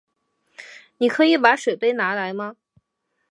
[0.97, 2.55] 你可以把水杯拿来吗？